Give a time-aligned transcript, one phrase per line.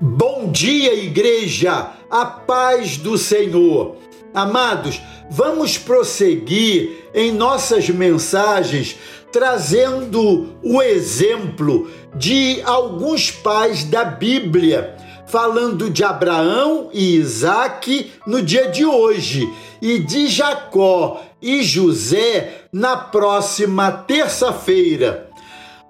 [0.00, 3.96] Bom dia, igreja, a paz do Senhor.
[4.32, 8.96] Amados, vamos prosseguir em nossas mensagens
[9.32, 14.94] trazendo o exemplo de alguns pais da Bíblia,
[15.26, 19.52] falando de Abraão e Isaac no dia de hoje
[19.82, 25.28] e de Jacó e José na próxima terça-feira.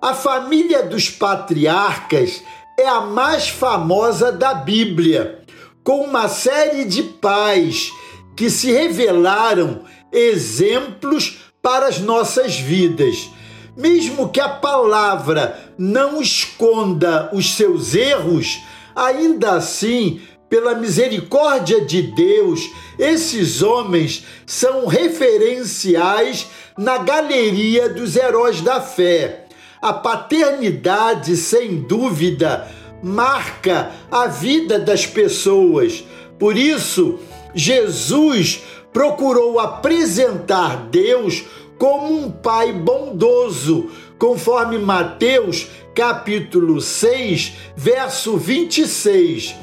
[0.00, 2.42] A família dos patriarcas
[2.78, 5.40] é a mais famosa da Bíblia,
[5.82, 7.90] com uma série de pais
[8.36, 13.28] que se revelaram exemplos para as nossas vidas.
[13.76, 18.60] Mesmo que a palavra não esconda os seus erros,
[18.94, 22.60] ainda assim, pela misericórdia de Deus,
[22.96, 29.47] esses homens são referenciais na galeria dos heróis da fé
[29.80, 32.68] a paternidade, sem dúvida,
[33.02, 36.04] marca a vida das pessoas.
[36.38, 37.18] Por isso,
[37.54, 38.62] Jesus
[38.92, 41.44] procurou apresentar Deus
[41.78, 49.54] como um pai bondoso, conforme Mateus capítulo 6, verso 26.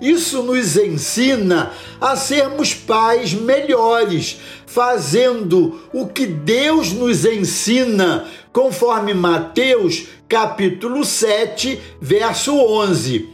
[0.00, 1.70] Isso nos ensina
[2.00, 12.54] a sermos pais melhores, fazendo o que Deus nos ensina, conforme Mateus capítulo 7, verso
[12.54, 13.30] 11.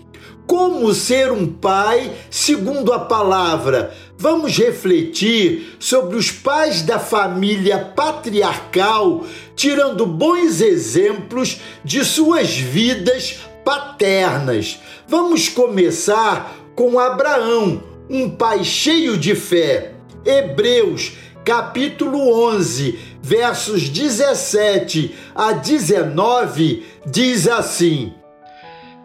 [0.47, 3.95] Como ser um pai segundo a palavra?
[4.17, 14.79] Vamos refletir sobre os pais da família patriarcal, tirando bons exemplos de suas vidas paternas.
[15.07, 19.93] Vamos começar com Abraão, um pai cheio de fé.
[20.25, 21.13] Hebreus
[21.49, 28.15] capítulo 11, versos 17 a 19, diz assim: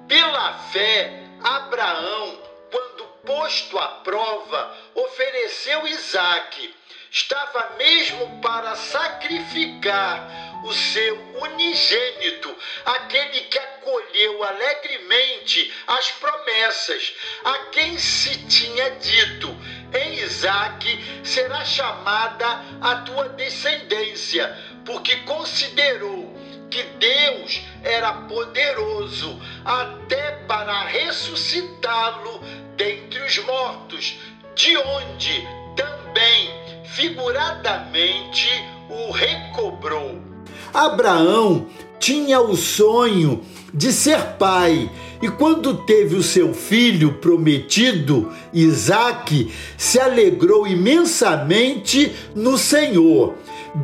[0.07, 2.37] Pela fé, Abraão,
[2.71, 6.73] quando posto à prova, ofereceu Isaque.
[7.11, 17.13] Estava mesmo para sacrificar o seu unigênito, aquele que acolheu alegremente as promessas,
[17.43, 19.55] a quem se tinha dito:
[19.93, 24.55] em Isaac será chamada a tua descendência,
[24.85, 26.33] porque considerou
[26.69, 32.39] que Deus era poderoso até para ressuscitá-lo
[32.75, 34.17] dentre os mortos,
[34.55, 36.49] de onde também
[36.85, 38.49] figuradamente
[38.89, 40.32] o recobrou.
[40.73, 41.67] Abraão
[41.99, 43.41] tinha o sonho
[43.73, 44.91] de ser pai.
[45.21, 53.35] E quando teve o seu filho prometido, Isaque, se alegrou imensamente no Senhor.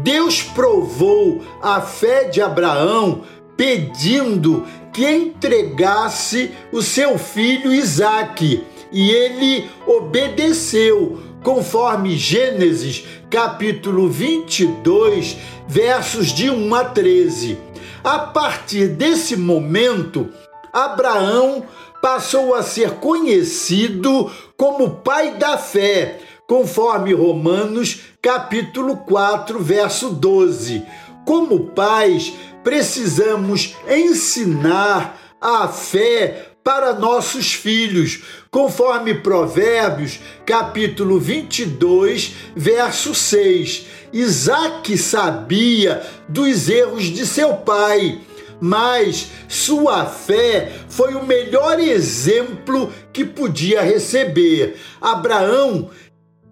[0.04, 3.24] Deus provou a fé de Abraão,
[3.56, 16.28] pedindo que entregasse o seu filho Isaque, e ele obedeceu, conforme Gênesis capítulo 22, versos
[16.28, 17.58] de 1 a 13.
[18.04, 20.30] A partir desse momento,
[20.72, 21.64] Abraão
[22.02, 30.84] passou a ser conhecido como pai da fé, conforme Romanos capítulo 4, verso 12.
[31.26, 32.34] Como pais,
[32.64, 38.22] precisamos ensinar a fé para nossos filhos,
[38.52, 43.86] conforme Provérbios, capítulo 22, verso 6.
[44.12, 48.20] Isaac sabia dos erros de seu pai,
[48.60, 54.78] mas sua fé foi o melhor exemplo que podia receber.
[55.00, 55.90] Abraão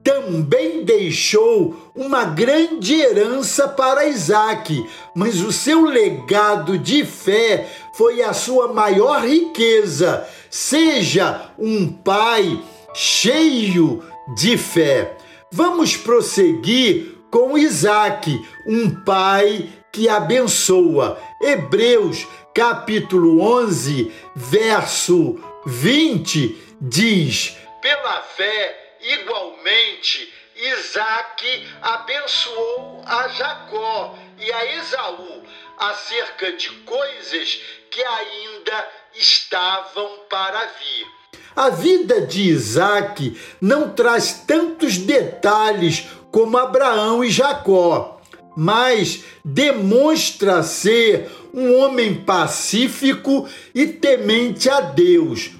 [0.07, 8.31] também deixou uma grande herança para Isaac, mas o seu legado de fé foi a
[8.31, 10.25] sua maior riqueza.
[10.50, 12.57] Seja um pai
[12.94, 14.01] cheio
[14.34, 15.18] de fé.
[15.51, 18.34] Vamos prosseguir com Isaac,
[18.66, 21.19] um pai que abençoa.
[21.41, 34.77] Hebreus capítulo 11, verso 20 diz: Pela fé Igualmente, Isaac abençoou a Jacó e a
[34.77, 35.44] Esaú
[35.77, 37.61] acerca de coisas
[37.91, 41.07] que ainda estavam para vir.
[41.55, 48.19] A vida de Isaac não traz tantos detalhes como Abraão e Jacó,
[48.55, 55.51] mas demonstra ser um homem pacífico e temente a Deus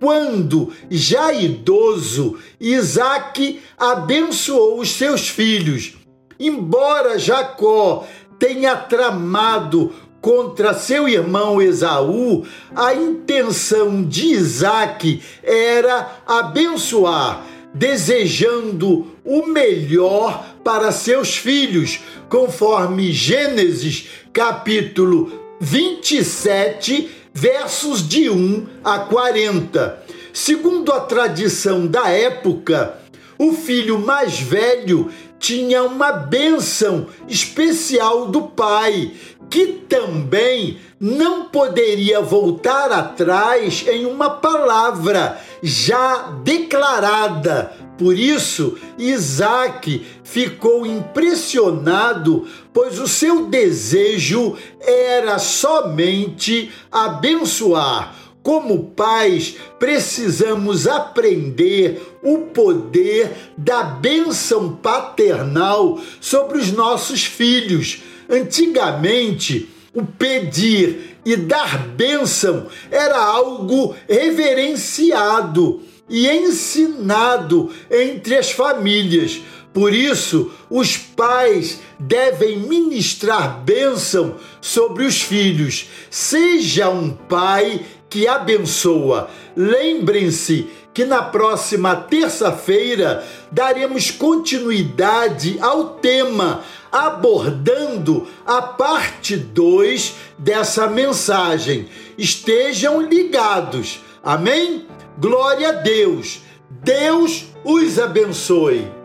[0.00, 5.94] quando, já idoso, Isaac abençoou os seus filhos.
[6.38, 8.06] Embora Jacó
[8.38, 12.44] tenha tramado contra seu irmão Esaú,
[12.74, 17.44] a intenção de Isaac era abençoar,
[17.74, 25.30] desejando o melhor para seus filhos, conforme Gênesis capítulo
[25.60, 30.04] 27, versos de 1 a 40.
[30.32, 32.96] Segundo a tradição da época,
[33.36, 35.10] o filho mais velho
[35.40, 39.12] tinha uma bênção especial do pai,
[39.50, 47.70] que também não poderia voltar atrás em uma palavra já declarada.
[47.98, 60.86] Por isso, Isaac ficou impressionado, pois o seu desejo era somente abençoar como pais, precisamos
[60.86, 68.02] aprender o poder da bênção paternal sobre os nossos filhos.
[68.28, 79.40] Antigamente, o pedir e dar bênção era algo reverenciado e ensinado entre as famílias.
[79.72, 85.88] Por isso, os pais devem ministrar bênção sobre os filhos.
[86.08, 89.28] Seja um pai que abençoa.
[89.56, 96.62] Lembrem-se que na próxima terça-feira daremos continuidade ao tema,
[96.92, 101.88] abordando a parte 2 dessa mensagem.
[102.16, 103.98] Estejam ligados.
[104.22, 104.86] Amém?
[105.18, 106.42] Glória a Deus.
[106.68, 109.03] Deus os abençoe.